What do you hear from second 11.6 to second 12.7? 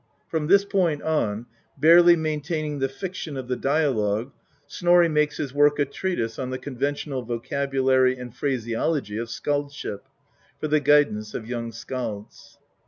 skalds.